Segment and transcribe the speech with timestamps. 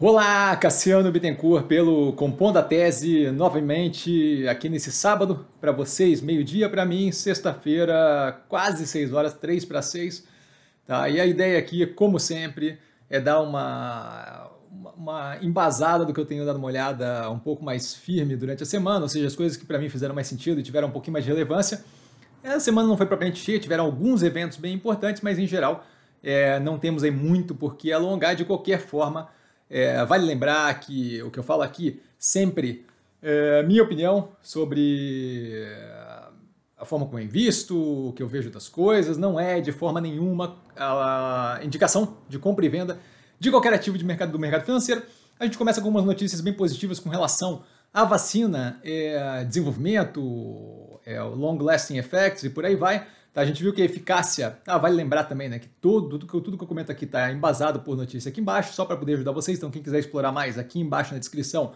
[0.00, 6.86] Olá, Cassiano Bittencourt pelo Compondo a Tese, novamente aqui nesse sábado, para vocês, meio-dia, para
[6.86, 10.24] mim, sexta-feira, quase 6 horas, 3 para 6.
[10.86, 11.08] Tá?
[11.08, 12.78] E a ideia aqui, como sempre,
[13.10, 14.52] é dar uma,
[14.96, 18.66] uma embasada do que eu tenho dado uma olhada um pouco mais firme durante a
[18.66, 21.14] semana, ou seja, as coisas que para mim fizeram mais sentido e tiveram um pouquinho
[21.14, 21.84] mais de relevância.
[22.44, 25.84] A semana não foi propriamente cheia, tiveram alguns eventos bem importantes, mas em geral
[26.22, 29.36] é, não temos aí muito por que alongar de qualquer forma
[29.70, 32.86] é, vale lembrar que o que eu falo aqui sempre
[33.22, 36.18] é minha opinião sobre é,
[36.76, 40.00] a forma como eu invisto, o que eu vejo das coisas, não é de forma
[40.00, 42.98] nenhuma a indicação de compra e venda
[43.38, 45.02] de qualquer ativo de mercado do mercado financeiro.
[45.38, 47.62] A gente começa com algumas notícias bem positivas com relação
[47.92, 53.06] à vacina, é, desenvolvimento, é, long lasting effects e por aí vai.
[53.32, 53.42] Tá?
[53.42, 56.56] A gente viu que a eficácia, ah, vale lembrar também né, que tudo, tudo, tudo
[56.56, 59.58] que eu comento aqui está embasado por notícia aqui embaixo, só para poder ajudar vocês.
[59.58, 61.72] Então, quem quiser explorar mais, aqui embaixo na descrição,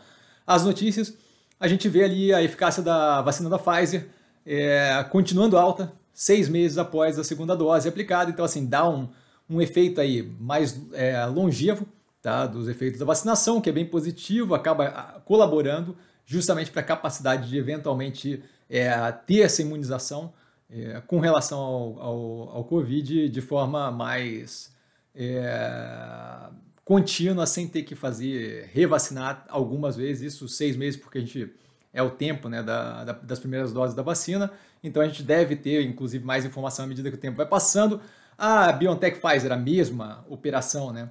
[0.47, 1.15] as notícias.
[1.61, 4.09] A gente vê ali a eficácia da vacina da Pfizer
[4.45, 8.31] é, continuando alta, seis meses após a segunda dose aplicada.
[8.31, 9.09] Então, assim, dá um,
[9.49, 11.87] um efeito aí mais é, longevo
[12.21, 16.85] tá, dos efeitos da vacinação, que é bem positivo, acaba ah, colaborando justamente para a
[16.85, 18.91] capacidade de eventualmente é,
[19.27, 20.33] ter essa imunização
[20.73, 24.75] é, com relação ao, ao, ao, Covid de forma mais
[25.15, 26.49] é,
[26.85, 31.53] contínua, sem ter que fazer revacinar algumas vezes, isso seis meses, porque a gente
[31.93, 34.51] é o tempo né, da, da, das primeiras doses da vacina,
[34.83, 38.01] então a gente deve ter, inclusive, mais informação à medida que o tempo vai passando.
[38.37, 41.11] A BioNTech Pfizer, a mesma operação, né?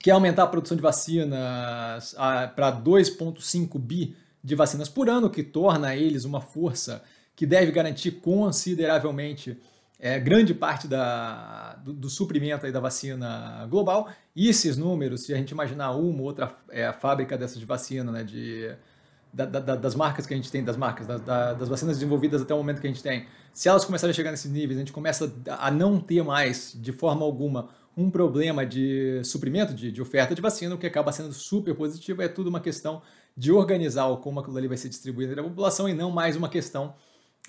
[0.00, 2.14] quer aumentar a produção de vacinas
[2.54, 7.02] para 2,5 bi de vacinas por ano, que torna eles uma força
[7.38, 9.56] que deve garantir consideravelmente
[9.96, 14.08] é, grande parte da, do, do, suprimento da vacina global.
[14.34, 18.10] E esses números, se a gente imaginar uma ou outra é, fábrica dessas de vacina,
[18.10, 18.74] né, de,
[19.32, 22.52] da, da, das marcas que a gente tem, das marcas, da, das vacinas desenvolvidas até
[22.52, 24.92] o momento que a gente tem, se elas começarem a chegar nesses níveis, a gente
[24.92, 30.34] começa a não ter mais, de forma alguma, um problema de suprimento, de, de oferta
[30.34, 33.00] de vacina, o que acaba sendo super positivo, é tudo uma questão
[33.36, 36.48] de organizar como aquilo ali vai ser distribuído entre a população e não mais uma
[36.48, 36.96] questão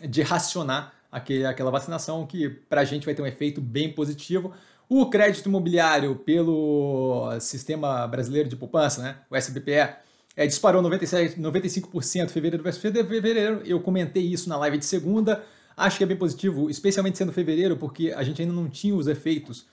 [0.08, 4.54] de racionar aquele, aquela vacinação, que para a gente vai ter um efeito bem positivo.
[4.88, 9.96] O crédito imobiliário pelo Sistema Brasileiro de Poupança, né, o SBPE,
[10.36, 13.62] é, disparou 97, 95% fevereiro versus fevereiro.
[13.66, 15.44] Eu comentei isso na live de segunda.
[15.76, 19.08] Acho que é bem positivo, especialmente sendo fevereiro, porque a gente ainda não tinha os
[19.08, 19.66] efeitos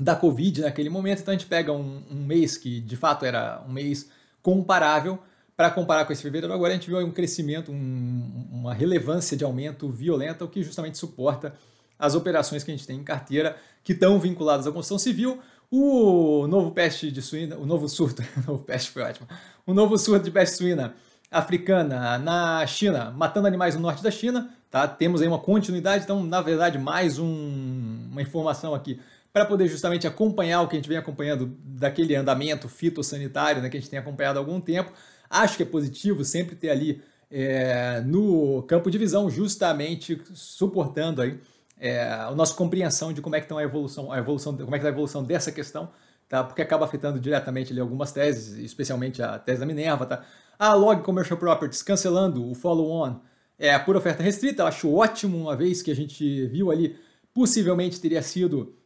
[0.00, 1.20] da Covid naquele momento.
[1.20, 4.10] Então a gente pega um, um mês que de fato era um mês
[4.42, 5.18] comparável
[5.56, 9.44] para comparar com esse fevereiro, agora a gente viu um crescimento, um, uma relevância de
[9.44, 11.54] aumento violenta, o que justamente suporta
[11.98, 15.40] as operações que a gente tem em carteira que estão vinculadas à construção civil.
[15.70, 19.28] O novo peste de suína, o novo surto, o novo peste foi ótimo,
[19.66, 20.94] o novo surto de peste suína
[21.30, 24.86] africana na China, matando animais no norte da China, tá?
[24.86, 29.00] Temos aí uma continuidade, então, na verdade, mais um, uma informação aqui
[29.32, 33.76] para poder justamente acompanhar o que a gente vem acompanhando daquele andamento fitossanitário, né, que
[33.76, 34.92] a gente tem acompanhado há algum tempo.
[35.34, 41.40] Acho que é positivo sempre ter ali é, no campo de visão, justamente suportando aí
[41.80, 44.78] é, a nossa compreensão de como é que está a evolução, a evolução, como é
[44.78, 45.90] que tá a evolução dessa questão,
[46.28, 46.44] tá?
[46.44, 50.24] Porque acaba afetando diretamente ali algumas teses, especialmente a tese da Minerva, tá?
[50.56, 53.18] A Log Commercial Properties cancelando o follow-on
[53.58, 56.96] é, por oferta restrita, eu acho ótimo, uma vez que a gente viu ali,
[57.32, 58.76] possivelmente teria sido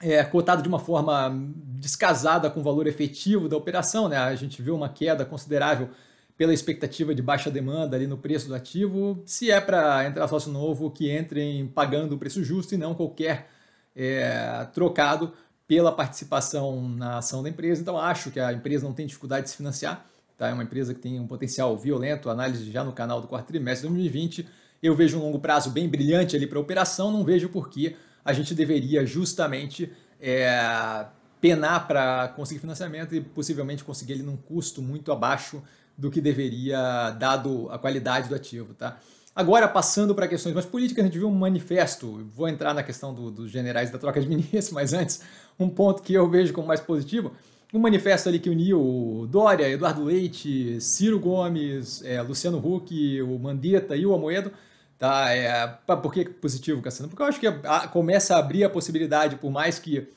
[0.00, 4.08] é, cotado de uma forma descasada com o valor efetivo da operação.
[4.08, 4.16] Né?
[4.16, 5.88] A gente viu uma queda considerável
[6.36, 9.22] pela expectativa de baixa demanda ali no preço do ativo.
[9.24, 13.48] Se é para entrar sócio novo, que entrem pagando o preço justo e não qualquer
[13.94, 15.32] é, trocado
[15.66, 17.80] pela participação na ação da empresa.
[17.80, 20.06] Então, acho que a empresa não tem dificuldade de se financiar.
[20.36, 20.48] Tá?
[20.48, 23.88] É uma empresa que tem um potencial violento, análise já no canal do quarto trimestre
[23.88, 24.46] de 2020.
[24.82, 27.96] Eu vejo um longo prazo bem brilhante ali para a operação, não vejo por que
[28.26, 31.06] a gente deveria justamente é,
[31.40, 35.62] penar para conseguir financiamento e possivelmente conseguir ele num custo muito abaixo
[35.96, 38.74] do que deveria, dado a qualidade do ativo.
[38.74, 38.98] Tá?
[39.34, 43.14] Agora, passando para questões mais políticas, a gente viu um manifesto, vou entrar na questão
[43.14, 45.20] do, dos generais da troca de ministros, mas antes,
[45.58, 47.32] um ponto que eu vejo como mais positivo,
[47.72, 53.94] um manifesto ali que uniu Dória, Eduardo Leite, Ciro Gomes, é, Luciano Huck, o Mandetta
[53.94, 54.52] e o Amoedo,
[54.98, 55.30] Tá?
[55.30, 57.08] É, por que positivo, Cassiano?
[57.08, 60.08] Porque eu acho que a, começa a abrir a possibilidade, por mais que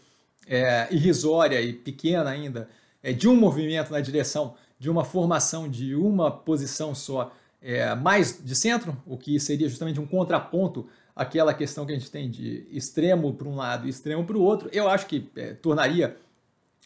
[0.47, 2.69] é, irrisória e pequena ainda,
[3.03, 8.41] é, de um movimento na direção de uma formação de uma posição só é, mais
[8.43, 12.65] de centro, o que seria justamente um contraponto àquela questão que a gente tem de
[12.71, 16.15] extremo para um lado e extremo para o outro, eu acho que é, tornaria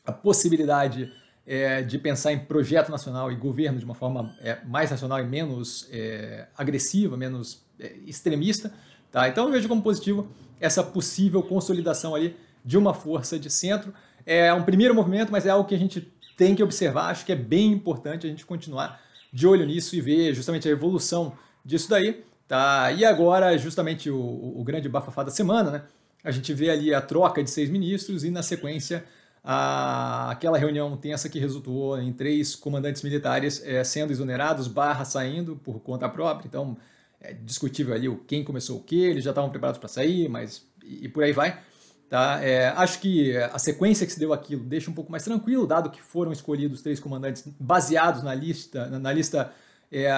[0.04, 1.14] a possibilidade
[1.46, 5.26] é, de pensar em projeto nacional e governo de uma forma é, mais racional e
[5.26, 7.63] menos é, agressiva, menos
[8.06, 8.74] extremista.
[9.12, 9.28] Tá?
[9.28, 10.28] Então eu vejo como positivo
[10.60, 13.94] essa possível consolidação ali de uma força de centro.
[14.26, 17.10] É um primeiro movimento, mas é algo que a gente tem que observar.
[17.10, 20.72] Acho que é bem importante a gente continuar de olho nisso e ver justamente a
[20.72, 21.34] evolução
[21.66, 22.24] disso daí.
[22.48, 22.92] Tá?
[22.92, 25.84] E agora, justamente o, o grande bafafá da semana, né?
[26.24, 29.04] a gente vê ali a troca de seis ministros e, na sequência,
[29.44, 35.56] a, aquela reunião tensa que resultou em três comandantes militares é, sendo exonerados, barra saindo
[35.56, 36.48] por conta própria.
[36.48, 36.78] Então,
[37.24, 40.68] é discutível ali o quem começou o que, eles já estavam preparados para sair, mas
[40.84, 41.60] e, e, por aí vai.
[42.10, 42.40] Tá?
[42.44, 45.90] É, acho que a sequência que se deu aquilo deixa um pouco mais tranquilo, dado
[45.90, 49.52] que foram escolhidos três comandantes baseados na lista, na, na lista
[49.92, 50.12] é,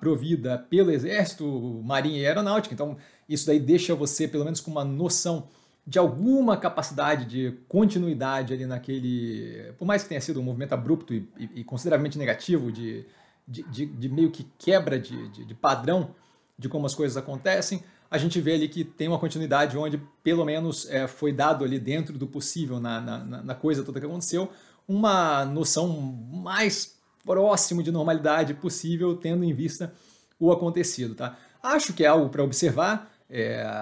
[0.00, 2.72] provida pelo Exército, Marinha e Aeronáutica.
[2.72, 2.96] Então,
[3.28, 5.48] isso daí deixa você, pelo menos, com uma noção
[5.86, 9.72] de alguma capacidade de continuidade ali naquele.
[9.78, 13.04] Por mais que tenha sido um movimento abrupto e, e, e consideravelmente negativo, de,
[13.46, 16.14] de, de, de, meio que quebra de, de, padrão
[16.58, 20.44] de como as coisas acontecem, a gente vê ali que tem uma continuidade onde, pelo
[20.44, 24.50] menos, é, foi dado ali dentro do possível, na, na, na coisa toda que aconteceu,
[24.86, 29.92] uma noção mais próximo de normalidade possível, tendo em vista
[30.38, 31.14] o acontecido.
[31.14, 31.36] Tá?
[31.62, 33.10] Acho que é algo para observar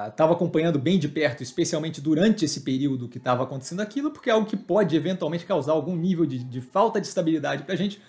[0.08, 4.30] estava é, acompanhando bem de perto, especialmente durante esse período que estava acontecendo aquilo, porque
[4.30, 7.76] é algo que pode eventualmente causar algum nível de, de falta de estabilidade para a
[7.76, 8.00] gente.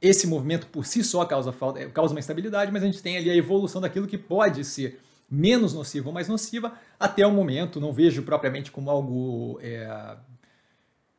[0.00, 3.30] Esse movimento por si só causa, falta, causa uma instabilidade, mas a gente tem ali
[3.30, 4.98] a evolução daquilo que pode ser
[5.30, 7.80] menos nociva ou mais nociva até o momento.
[7.80, 10.16] Não vejo propriamente como algo, é,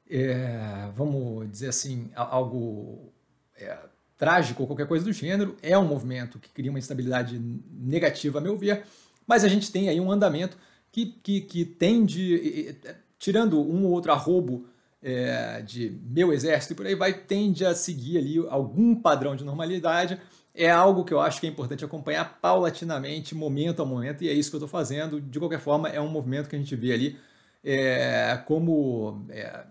[0.10, 3.14] é, vamos dizer assim, algo
[3.56, 3.78] é,
[4.18, 5.56] trágico ou qualquer coisa do gênero.
[5.62, 7.40] É um movimento que cria uma instabilidade
[7.70, 8.84] negativa, a meu ver
[9.32, 10.58] mas a gente tem aí um andamento
[10.92, 12.76] que, que, que tende,
[13.18, 14.66] tirando um ou outro arrobo
[15.02, 19.44] é, de meu exército e por aí vai, tende a seguir ali algum padrão de
[19.44, 20.20] normalidade.
[20.54, 24.34] É algo que eu acho que é importante acompanhar paulatinamente, momento a momento, e é
[24.34, 25.22] isso que eu estou fazendo.
[25.22, 27.18] De qualquer forma, é um movimento que a gente vê ali
[27.64, 29.66] é, como é,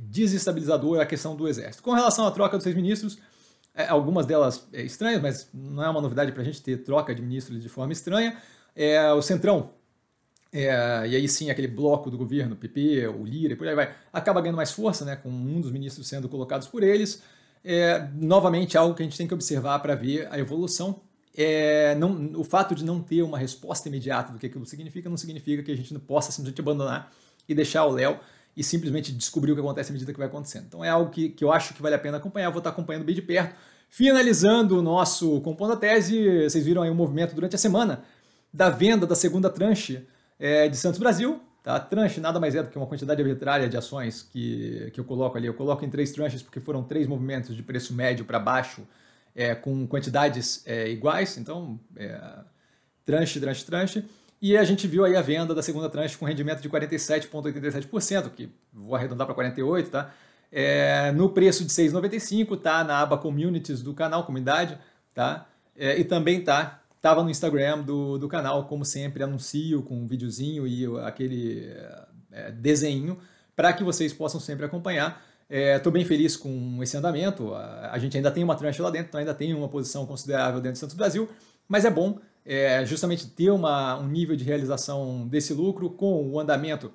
[0.00, 1.82] desestabilizador a questão do exército.
[1.82, 3.18] Com relação à troca dos seis ministros,
[3.74, 7.14] é, algumas delas é, estranhas, mas não é uma novidade para a gente ter troca
[7.14, 8.36] de ministros de forma estranha
[8.78, 9.70] é, o Centrão,
[10.52, 13.94] é, e aí sim aquele bloco do governo, PP, o Lira e por aí vai,
[14.12, 17.22] acaba ganhando mais força, né, com um dos ministros sendo colocados por eles.
[17.64, 21.00] É, novamente, algo que a gente tem que observar para ver a evolução.
[21.36, 25.16] É, não, o fato de não ter uma resposta imediata do que aquilo significa não
[25.16, 27.12] significa que a gente não possa simplesmente abandonar
[27.48, 28.18] e deixar o Léo
[28.56, 30.64] e simplesmente descobrir o que acontece à medida que vai acontecendo.
[30.66, 33.04] Então é algo que, que eu acho que vale a pena acompanhar, vou estar acompanhando
[33.04, 33.54] bem de perto.
[33.88, 38.02] Finalizando o nosso Compondo a Tese, vocês viram aí o movimento durante a semana
[38.52, 40.06] da venda da segunda tranche
[40.38, 41.40] é, de Santos Brasil.
[41.62, 41.78] Tá?
[41.78, 45.36] Tranche nada mais é do que uma quantidade arbitrária de ações que, que eu coloco
[45.36, 45.46] ali.
[45.46, 48.86] Eu coloco em três tranches porque foram três movimentos de preço médio para baixo
[49.34, 51.36] é, com quantidades é, iguais.
[51.36, 52.20] Então, é,
[53.04, 54.04] tranche, tranche, tranche.
[54.40, 58.48] E a gente viu aí a venda da segunda tranche com rendimento de 47,87%, que
[58.72, 60.10] vou arredondar para 48%, tá?
[60.50, 62.84] É, no preço de 6,95, tá?
[62.84, 64.78] Na aba Communities do canal, comunidade,
[65.12, 65.46] tá?
[65.76, 70.06] É, e também tá Estava no Instagram do, do canal, como sempre, anuncio com um
[70.06, 71.72] videozinho e aquele
[72.32, 73.16] é, desenho
[73.54, 75.24] para que vocês possam sempre acompanhar.
[75.48, 77.54] Estou é, bem feliz com esse andamento.
[77.54, 80.60] A, a, gente ainda tem uma tranche lá dentro, então ainda tem uma posição considerável
[80.60, 81.28] dentro do Santos Brasil,
[81.68, 86.40] mas é bom é, justamente ter uma, um nível de realização desse lucro com o
[86.40, 86.92] andamento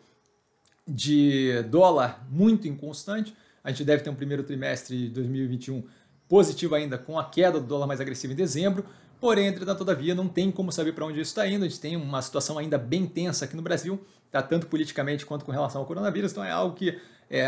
[0.86, 3.34] de dólar muito inconstante.
[3.64, 5.82] A gente deve ter um primeiro trimestre de 2021
[6.28, 8.86] positivo ainda, com a queda do dólar mais agressivo em dezembro,
[9.24, 11.64] Porém, entretanto, todavia, não tem como saber para onde isso está indo.
[11.64, 13.98] A gente tem uma situação ainda bem tensa aqui no Brasil,
[14.30, 14.42] tá?
[14.42, 16.34] tanto politicamente quanto com relação ao coronavírus.
[16.34, 17.00] Então é algo que
[17.30, 17.48] é,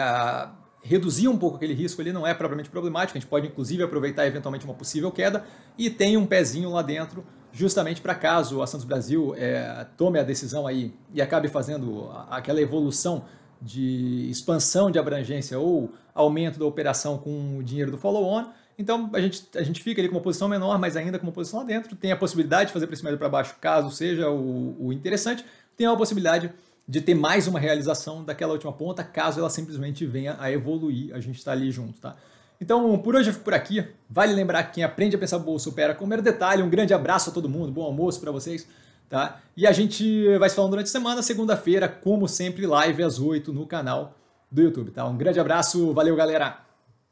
[0.81, 3.17] reduzir um pouco aquele risco ali não é propriamente problemático.
[3.17, 5.43] A gente pode, inclusive, aproveitar eventualmente uma possível queda
[5.77, 10.23] e tem um pezinho lá dentro justamente para caso a Santos Brasil é, tome a
[10.23, 13.25] decisão aí e acabe fazendo aquela evolução
[13.61, 18.45] de expansão de abrangência ou aumento da operação com o dinheiro do follow-on,
[18.77, 21.31] então a gente, a gente fica ali com uma posição menor, mas ainda com uma
[21.31, 21.95] posição lá dentro.
[21.95, 25.45] Tem a possibilidade de fazer esse médio para baixo, caso seja o, o interessante.
[25.77, 26.51] Tem a possibilidade
[26.87, 31.13] de ter mais uma realização daquela última ponta, caso ela simplesmente venha a evoluir.
[31.15, 32.15] A gente está ali junto, tá?
[32.59, 33.85] Então, por hoje eu fico por aqui.
[34.09, 36.61] Vale lembrar que quem aprende a pensar bolsa opera com mero detalhe.
[36.61, 38.67] Um grande abraço a todo mundo, bom almoço para vocês,
[39.09, 39.39] tá?
[39.57, 43.51] E a gente vai se falando durante a semana, segunda-feira, como sempre, live às 8
[43.51, 44.15] no canal
[44.51, 45.05] do YouTube, tá?
[45.05, 46.64] Um grande abraço, valeu galera!